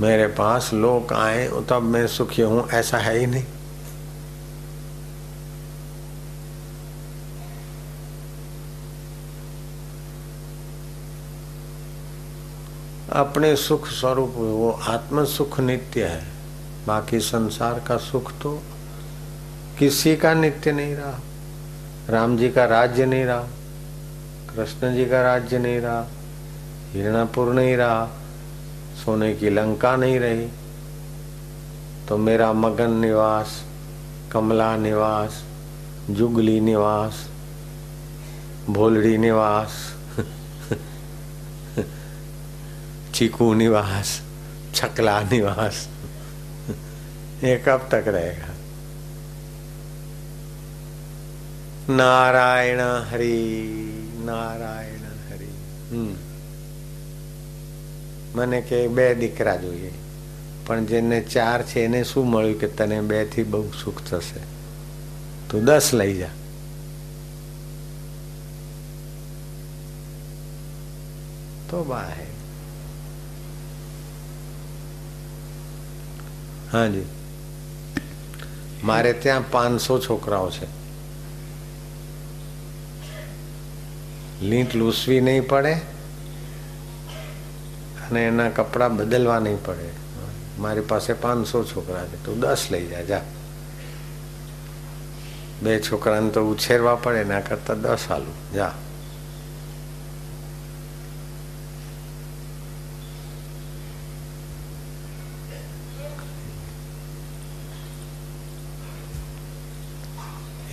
[0.00, 3.44] मेरे पास लोग आए तब मैं सुखी हूँ, ऐसा है ही नहीं।
[13.12, 16.22] अपने सुख स्वरूप, वो आत्म सुख नित्य है।
[16.86, 18.52] बाकी संसार का सुख तो
[19.78, 21.18] किसी का नित्य नहीं रहा।
[22.10, 23.42] राम जी का राज्य नहीं रहा,
[24.48, 26.06] कृष्ण जी का राज्य नहीं रहा,
[26.92, 28.08] हिरणापुर नहीं रहा
[29.04, 30.48] सोने की लंका नहीं रही।
[32.08, 33.64] तो मेरा मगन निवास,
[34.32, 35.44] कमला निवास,
[36.10, 37.28] जुगली निवास,
[38.70, 39.94] भोलड़ी निवास,
[43.14, 44.22] चीकू निवास,
[44.74, 45.88] छकला निवास,
[47.44, 48.48] ये कब तक रहेगा?
[51.90, 53.60] नारायण हरि
[54.18, 55.48] नारायण हरि।
[55.96, 56.29] हम्म।
[58.34, 59.90] મને કે બે દીકરા જોઈએ.
[60.66, 64.40] પણ જેને ચાર છે એને શું મળ્યું કે તને બેથી બહુ સુખ થશે?
[65.48, 66.28] તું દસ લઈ જા.
[71.70, 72.26] તો બા હે
[76.72, 77.04] હાજી.
[78.84, 80.80] મારે ત્યાં પાંચસો છોકરાઓ છે.
[84.42, 85.89] લીંટ લૂસવી નહીં પડે.
[88.09, 89.89] અને એના કપડાં બદલવા નહીં પડે
[90.57, 93.23] મારી પાસે પાંચસો છોકરા છે તું દસ લઈ જા જા
[95.61, 98.73] બે છોકરાને તો ઉછેરવા પડે એના કરતા દસ હાલું જા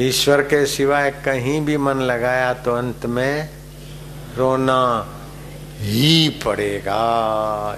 [0.01, 3.49] ईश्वर के सिवाय कहीं भी मन लगाया तो अंत में
[4.37, 4.79] रोना
[5.80, 7.02] ही पड़ेगा।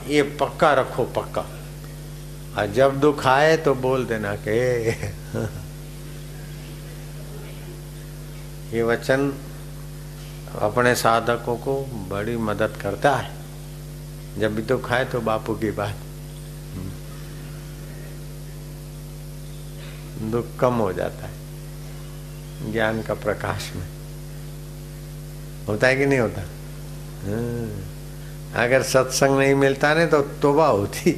[0.08, 1.42] ये पक्का रखो, पक्का।
[2.58, 4.90] और जब दुख आए तो बोल देना के
[8.78, 9.34] ये वचन
[10.60, 13.32] अपने साधकों को बड़ी मदद करता है।
[14.40, 15.96] जब भी दुख आए तो बापू की बात।
[20.22, 21.40] दुख कम हो जाता है
[22.72, 23.88] ज्ञान का प्रकाश में।
[25.68, 26.42] होता है कि नहीं होता?
[26.42, 27.88] हाँ।
[28.56, 31.12] अगर सत्संग नहीं मिलता नहीं तो तोबा होती।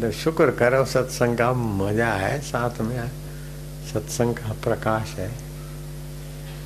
[0.00, 3.10] तो शुक्र करो, सत्संग का मज़ा है साथ में
[3.92, 5.30] सत्संग का प्रकाश है।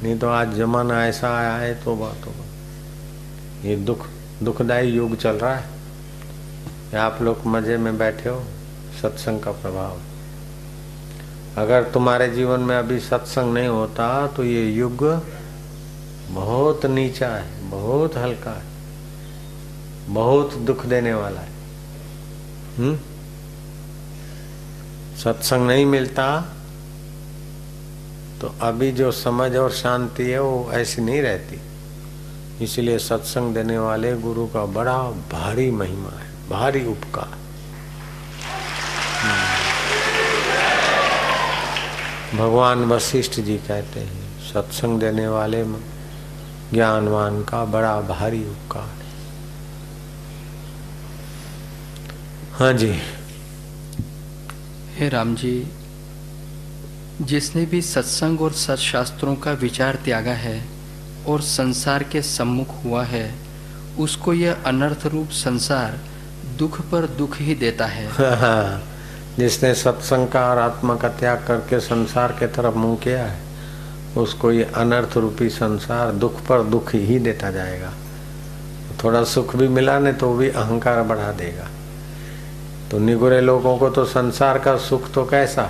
[0.03, 2.45] नहीं तो आज जमाना ऐसा आया है, तोबा तोबा।
[3.65, 4.07] ये दुख,
[4.43, 8.43] दुखदायी युग चल रहा है। आप लोग मज़े में बैठे हो,
[9.03, 10.01] सत्संग का प्रभाव।
[11.59, 15.05] अगर तुम्हारे जीवन में अभी सत्संग नहीं होता तो ये युग
[16.31, 18.72] बहुत नीचा है, बहुत हल्का है।
[20.09, 21.53] बहुत दुख देने वाला है।
[22.79, 22.99] हम्म?
[25.19, 26.41] सत्संग नहीं मिलता
[28.41, 31.61] तो अभी जो समझ और शांति है, वो ऐसी नहीं रहती।
[32.65, 34.99] इसलिए सत्संग देने वाले गुरु का बड़ा
[35.33, 37.43] भारी महिमा है, भारी उपकार।
[42.37, 45.65] भगवान वशिष्ठ जी कहते हैं, सत्संग देने वाले
[46.73, 49.02] ज्ञानवान का बड़ा भारी उपकार।
[52.53, 52.91] हाँ जी।
[54.97, 55.53] हे राम जी
[57.21, 60.65] जिसने भी सत्संग और सत्शास्त्रों का विचार त्यागा है
[61.29, 63.35] और संसार के सम्मुख हुआ है
[63.99, 65.99] उसको यह अनर्थ रूप संसार
[66.59, 68.07] दुख पर दुख ही देता है।
[69.39, 73.41] जिसने सत्संग का और आत्मा का त्याग करके संसार के तरफ़ मुँह किया है
[74.17, 77.93] उसको ये अनर्थ रूपी संसार दुख पर दुख ही देता जाएगा।
[79.05, 81.69] थोड़ा सुख भी मिला ने तो भी अहंकार बढ़ा देगा।
[82.93, 85.63] तो निगुरे लोगों को तो संसार का सुख तो कैसा?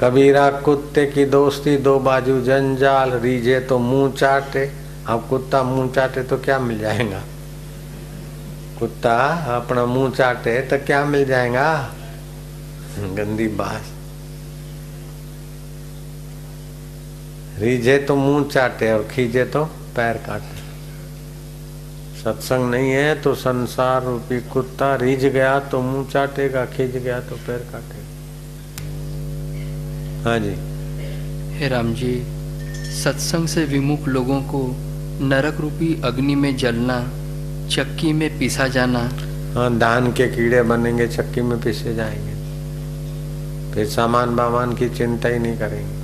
[0.00, 4.72] कबीरा, कुत्ते की दोस्ती, दो बाजू जंजाल, रीझे तो मुँह चाटे।
[5.06, 7.22] अब कुत्ता मुँह चाटे तो क्या मिल जाएगा?
[8.78, 9.16] कुत्ता
[9.56, 11.94] अपना मुँह चाटे तो क्या मिल जाएगा?
[12.98, 13.82] गंदी बात।
[17.58, 19.64] रीझे तो मुँह चाटे और खींचे तो
[19.96, 20.65] पैर काटे।
[22.26, 27.36] सत्संग नहीं है तो संसार रूपी कुत्ता रीझ गया तो मुँह चाटेगा खींच गया तो
[27.36, 28.06] पैर काटेगा।
[30.24, 30.54] हाँ जी।
[31.58, 32.14] हे राम जी
[33.04, 34.74] सत्संग से विमुख लोगों को
[35.26, 37.00] नरक रूपी अग्नि में जलना
[37.68, 39.02] चक्की में पिसा जाना।
[39.54, 42.34] हाँ धान के कीड़े बनेंगे चक्की में पिसे जाएँगे।
[43.74, 45.94] फिर सामान बामान की चिंता ही नहीं करेंगे।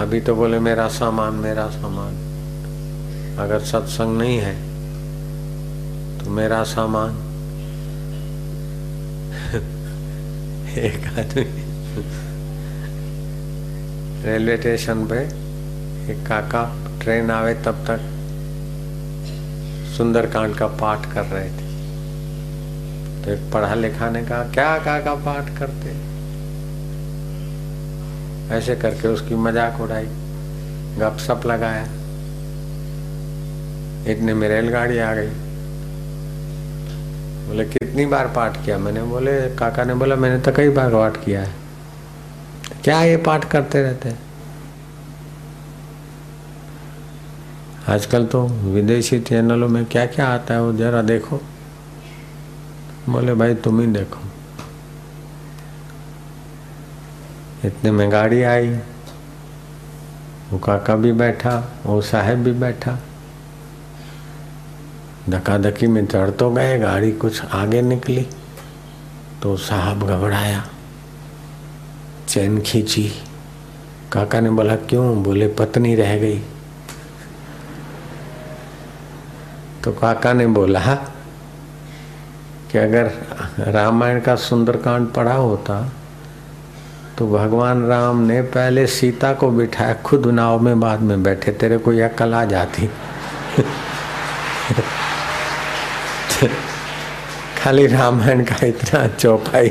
[0.00, 2.27] अभी तो बोले मेरा सामान मेरा सामान।
[3.38, 4.54] अगर सत्संग नहीं है
[6.18, 7.10] तो मेरा सामान।
[10.78, 11.44] एक आदमी
[14.24, 15.18] रेलवे स्टेशन पे
[16.12, 16.62] एक काका
[17.02, 18.00] ट्रेन आवे तब तक
[19.96, 21.66] सुंदरकांड का पाठ कर रहे थे।
[23.24, 25.96] तो एक पढ़ा लिखा ने कहा, क्या काका पाठ करते?
[28.54, 30.06] ऐसे करके उसकी मज़ाक उड़ाई
[30.98, 31.97] गपसप लगाया।
[34.08, 35.28] इतने में रेलगाड़ी आ गई।
[37.48, 38.78] बोले, कितनी बार पाठ किया?
[38.78, 41.52] मैंने बोले, काका ने बोला, मैंने तो कई बार पाठ किया है।
[42.84, 44.18] क्या ये पाठ करते रहते हैं?
[47.88, 51.40] आजकल तो विदेशी चैनलों में क्या क्या आता है, वो जरा देखो।
[53.08, 54.20] बोले, भाई, तुम ही देखो।
[57.64, 58.68] इतने में गाड़ी आई,
[60.50, 62.98] वो काका भी बैठा, वो साहेब भी बैठा।
[65.30, 68.26] धक्का में चढ़ तो गए, गाड़ी कुछ आगे निकली
[69.42, 70.66] तो साहब घबराया।
[72.28, 73.12] चैन खींची।
[74.12, 75.22] काका ने बोला, क्यों?
[75.22, 76.38] बोले, पत्नी रह गई।
[79.84, 80.98] तो काका ने बोला,
[82.72, 83.12] कि अगर
[83.58, 85.92] रामायण का सुंदरकांड पढ़ा होता
[87.18, 91.78] तो भगवान राम ने पहले सीता को बिठाया, खुद नाव में बाद में बैठे, तेरे
[91.78, 92.90] को यह कल आ जाती।
[97.68, 99.68] खाली रामायण का इतना चौपाई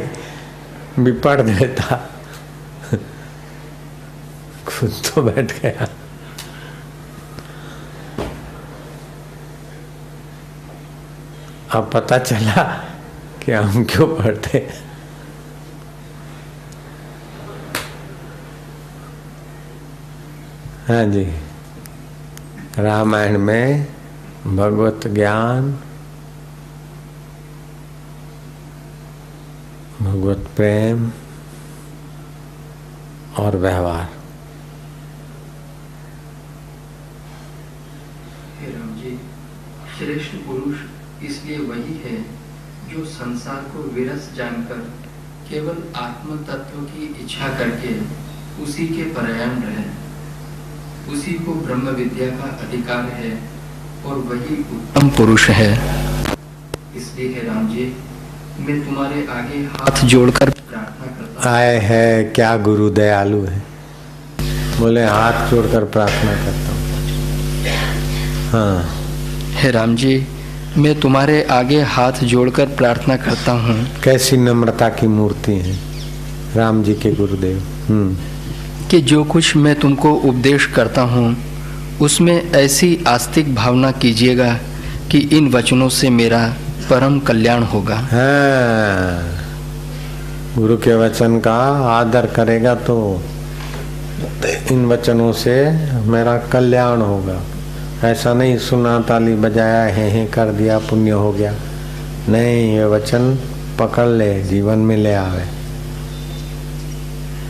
[1.00, 1.96] भी पढ़ देता।
[4.68, 5.88] खुद तो बैठ गया।
[11.72, 12.64] अब पता चला
[13.42, 14.60] कि हम क्यों पढ़ते
[20.88, 21.26] हाँ जी।
[22.80, 23.88] रामायण में
[24.46, 25.78] भगवत ज्ञान
[30.02, 31.12] भगवत प्रेम
[33.40, 34.16] और व्यवहार।
[39.98, 40.80] श्रेष्ठ पुरुष
[41.26, 42.18] इसलिए वही है
[42.90, 44.82] जो संसार को विरस जानकर
[45.50, 47.94] केवल आत्म तत्व की इच्छा करके
[48.64, 49.86] उसी के परायण रहे।
[51.14, 53.32] उसी को ब्रह्म विद्या का अधिकार है
[54.06, 55.72] और वही उत्तम पुरुष है।
[56.96, 57.86] इसलिए है राम जी
[58.60, 60.52] मैं तुम्हारे आगे हाथ जोड़कर
[61.48, 63.62] आए है क्या गुरु दयालु है?
[64.80, 66.80] बोले हाथ जोड़कर प्रार्थना करता हूँ।
[68.52, 68.84] हाँ।
[69.54, 70.16] हे राम जी
[70.78, 75.78] मैं तुम्हारे आगे हाथ जोड़कर प्रार्थना करता हूँ। कैसी नम्रता की मूर्ति है
[76.56, 81.36] राम जी के गुरुदेव। हम्म। कि जो कुछ मैं तुमको उपदेश करता हूँ
[82.02, 84.54] उसमें ऐसी आस्तिक भावना कीजिएगा
[85.12, 86.42] कि इन वचनों से मेरा
[86.90, 89.24] परम कल्याण होगा। हाँ।
[90.56, 91.56] गुरु के वचन का
[91.90, 92.96] आदर करेगा तो
[94.72, 95.56] इन वचनों से
[96.08, 97.40] मेरा कल्याण होगा।
[98.04, 101.54] ऐसा नहीं सुना ताली बजाया है, है कर दिया पुण्य हो गया।
[102.30, 103.38] नहीं ये वचन
[103.80, 105.46] पकड़ ले जीवन में ले आवे।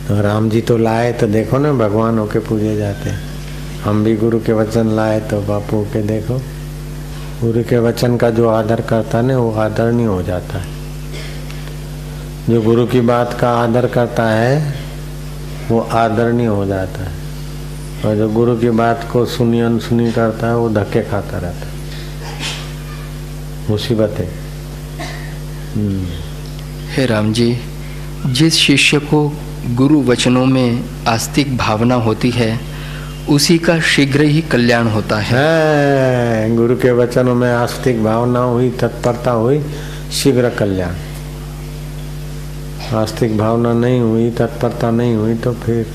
[0.07, 3.09] तो राम जी तो लाए तो देखो ना भगवान होके पूजे जाते
[3.83, 6.41] हम भी गुरु के वचन लाए तो बापू के देखो।
[7.41, 10.67] गुरु के वचन का जो आदर करता है ना वो आदरणीय हो जाता है।
[12.49, 14.79] जो गुरु की बात का आदर करता है,
[15.69, 17.11] वो आदरणीय हो जाता है।
[18.05, 21.77] और जो गुरु की बात को सुनी अनसुनी करता है, वो धक्के खाता रहता है।
[23.69, 24.31] मुसीबत है
[25.75, 26.05] हम्म।
[26.89, 27.59] हे राम जी,
[28.25, 29.33] जिस शिष्य को
[29.73, 32.76] गुरु वचनों में आस्तिक भावना होती है
[33.29, 39.31] उसी का शीघ्र ही कल्याण होता है, गुरु के वचनों में आस्तिक भावना हुई तत्परता
[39.33, 39.61] हुई
[40.13, 40.95] शीघ्र कल्याण
[42.95, 45.85] आस्तिक भावना नहीं हुई तत्परता नहीं हुई तो फिर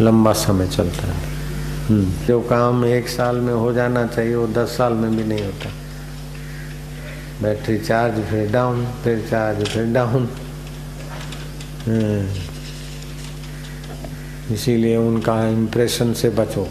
[0.00, 1.26] लंबा समय चलता है
[1.88, 5.44] हम्म। जो काम एक साल में हो जाना चाहिए वो दस साल में भी नहीं
[5.44, 5.70] होता
[7.42, 10.28] बैटरी चार्ज फिर डाउन फिर चार्ज फिर डाउन
[11.86, 12.57] हम्म।
[14.52, 16.68] इसीलिए उनका इम्प्रेशन से बचो।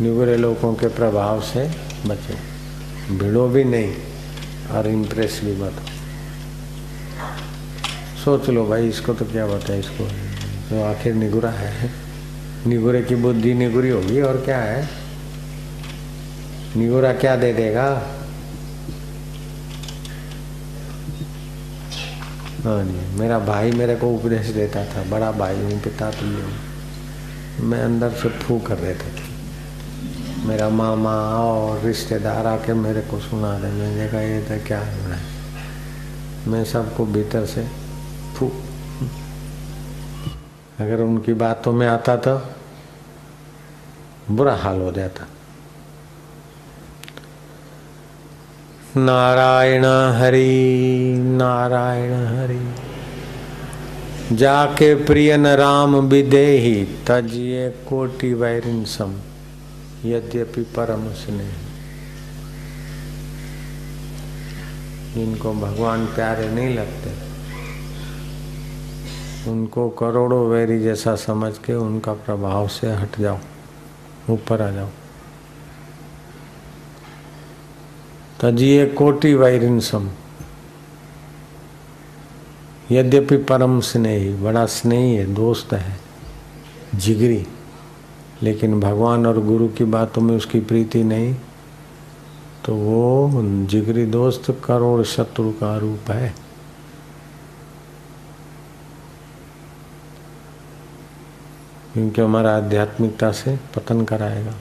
[0.00, 1.70] निगुरे लोगों के प्रभाव से
[2.06, 2.34] बचो।
[3.18, 3.94] भिड़ो भी नहीं
[4.70, 5.72] और इम्प्रेस भी मत
[8.24, 10.04] सोच लो भाई, इसको तो क्या बताए इसको?
[10.70, 11.90] तो आखिर निगुरा है।
[12.66, 14.88] निगुरे की बुद्धि निगुरी होगी और क्या है?
[16.76, 17.88] निगुरा क्या दे देगा?
[22.64, 27.66] हाँ जी, मेरा भाई मेरे को उपदेश देता था, बड़ा भाई हूँ, पिता तुम हूँ।
[27.68, 33.52] मैं अंदर से फू कर देता था। मेरा मामा और रिश्तेदार आके मेरे को सुना
[33.58, 37.66] दे, मैंने कहा ये तो क्या हो रहा है। मैं सबको भीतर से
[38.36, 38.50] फू
[40.80, 42.36] अगर उनकी बातों में आता तो
[44.30, 45.26] बुरा हाल हो जाता।
[48.96, 49.84] नारायण
[50.14, 52.74] हरि नारायण हरि।
[54.36, 59.14] जाके प्रियन राम विदेही तजिए कोटि वैरिन सम,
[60.04, 61.52] यद्यपि परम स्नेह।
[65.14, 67.34] जिनको भगवान प्यारे नहीं लगते।
[69.50, 73.38] उनको करोड़ों वैरी जैसा समझ के उनका प्रभाव से हट जाओ,
[74.30, 74.88] ऊपर आ जाओ।
[78.40, 80.08] तजिए कोटि वैरिन सम
[82.90, 85.96] यद्यपि परम स्नेही, बड़ा स्नेही है, दोस्त है,
[86.94, 87.46] जिगरी,
[88.42, 91.34] लेकिन भगवान और गुरु की बातों में उसकी प्रीति नहीं
[92.64, 96.34] तो वो जिगरी दोस्त करोड़ शत्रु का रूप है।
[101.92, 104.54] क्योंकि हमारा आध्यात्मिकता से पतन कराएगा।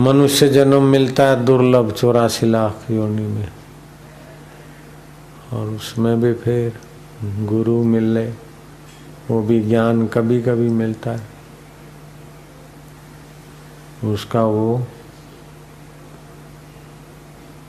[0.00, 3.48] मनुष्य जन्म मिलता है दुर्लभ चौरासी लाख योनि में।
[5.52, 6.78] और उसमें भी फिर
[7.24, 8.34] गुरु मिलने,
[9.30, 11.20] वो भी ज्ञान कभी कभी मिलता है।
[14.04, 14.86] उसका वो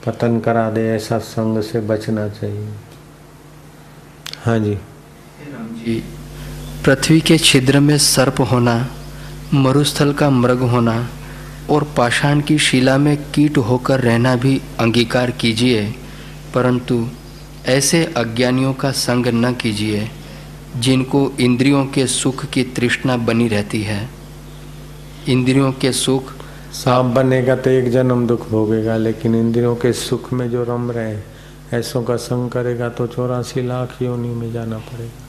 [0.06, 2.68] पतन करा दे, ऐसा संग से बचना चाहिए।
[4.44, 4.74] हाँ जी।
[5.50, 6.04] जी,
[6.84, 8.88] पृथ्वी के छिद्र में सर्प होना,
[9.54, 11.08] मरुस्थल का मृग होना
[11.70, 15.82] और पाषाण की शिला में कीट होकर रहना भी अंगीकार कीजिए,
[16.54, 17.08] परंतु
[17.66, 20.10] ऐसे अज्ञानियों का संग न कीजिए,
[20.76, 24.08] जिनको इंद्रियों के सुख की तृष्णा बनी रहती है।
[25.28, 26.32] इंद्रियों के सुख
[26.74, 31.10] सांप बनेगा तो एक जन्म दुख भोगेगा, लेकिन इंद्रियों के सुख में जो रम रहे
[31.10, 31.24] हैं,
[31.72, 35.20] ऐसों का संग करेगा तो चौरासी लाख योनि में जाना पड़ेगा।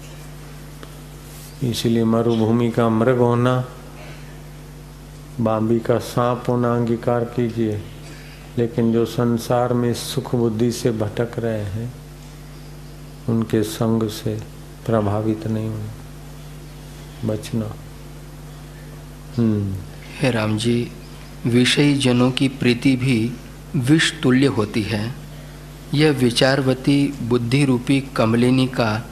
[1.69, 3.63] इसलिए मरुभूमि का मृग होना
[5.41, 7.84] बाबी का सांप होना अंगीकार कीजिए,
[8.57, 11.93] लेकिन जो संसार में सुख बुद्धि से भटक रहे हैं,
[13.29, 14.39] उनके संग से
[14.86, 15.89] प्रभावित नहीं होना
[17.27, 17.75] बचना।
[19.38, 19.75] हम्म।
[20.19, 20.91] हे राम जी
[21.45, 23.34] विषयी जनों की प्रीति भी
[23.75, 25.15] विष तुल्य होती है।
[25.93, 29.09] यह विचारवती बुद्धि रूपी कमलिनी का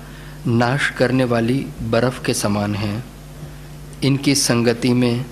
[0.47, 3.03] नाश करने वाली बर्फ़ के समान है।
[4.03, 5.25] इनकी संगति में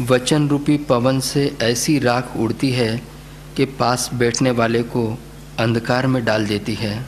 [0.00, 3.02] वचन रूपी पवन से ऐसी राख उड़ती है
[3.56, 5.18] कि पास बैठने वाले को
[5.58, 7.06] अंधकार में डाल देती है।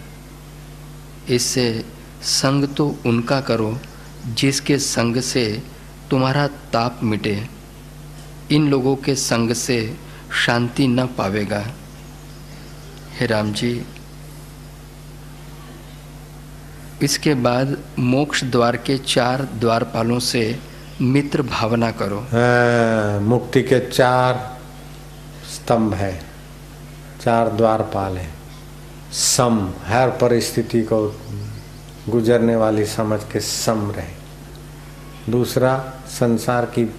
[1.31, 1.85] इससे
[2.23, 3.79] संग तो उनका करो,
[4.27, 5.63] जिसके संग से
[6.11, 7.47] तुम्हारा ताप मिटे।
[8.51, 9.97] इन लोगों के संग से
[10.47, 11.65] शांति न पावेगा।
[13.21, 13.83] हे राम जी
[17.03, 20.70] इसके बाद मोक्ष द्वार के चार द्वारपालों से
[21.03, 24.59] मित्र भावना करो। हाँ, मुक्ति के चार
[25.55, 26.25] स्तंभ है।
[27.25, 28.31] चार द्वारपाल है।
[29.13, 31.21] सम हर परिस्थिति को
[32.09, 34.21] गुजरने वाली समझ के सम रहे।
[35.33, 36.95] दूसरा संसार की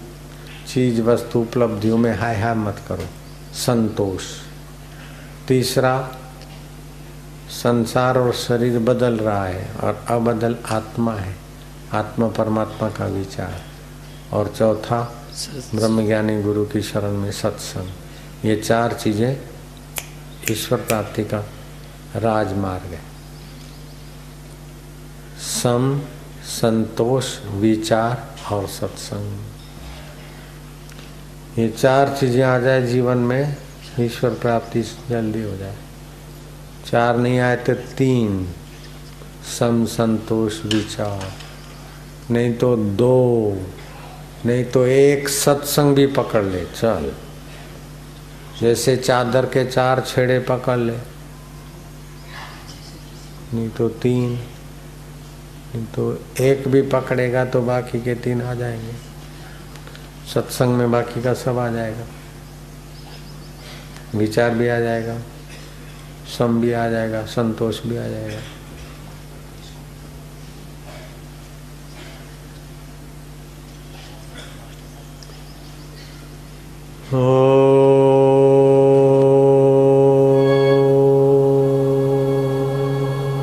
[0.67, 3.05] चीज़ वस्तु उपलब्धियों में हाय हाय मत करो।
[3.53, 4.23] संतोष।
[5.47, 6.09] तीसरा
[7.49, 11.35] संसार और शरीर बदल रहा है और अबदल आत्मा है।
[11.93, 13.70] आत्मा परमात्मा का विचार।
[14.33, 15.01] और चौथा
[15.75, 19.37] ब्रह्मज्ञानी गुरु की शरण में सत्संग। ये चार चीज़ें
[20.51, 21.39] ईश्वर प्राप्ति का
[22.15, 23.01] राजमार्ग है।
[25.41, 26.01] सम
[26.43, 29.27] संतोष विचार और सत्संग।
[31.59, 33.57] ये चार चीज़ें आ जाए जीवन में
[33.99, 35.75] ईश्वर प्राप्ति जल्दी हो जाए।
[36.85, 38.47] चार नहीं आए तो तीन।
[39.59, 41.31] सम संतोष विचार।
[42.31, 43.57] नहीं तो दो।
[44.45, 47.11] नहीं तो एक सत्संग भी पकड़ ले, चल।
[48.61, 50.97] जैसे चादर के चार छेड़े पकड़ ले।
[53.53, 54.29] नहीं तो तीन,
[55.75, 58.93] नहीं तो एक भी पकड़ेगा तो बाकी के तीन आ जाएँगे।
[60.33, 62.05] सत्संग में बाकी का सब आ जाएगा।
[64.15, 65.19] विचार भी आ जाएगा,
[66.37, 68.39] सम भी आ जाएगा, संतोष भी आ जाएगा।
[77.13, 77.70] Oh.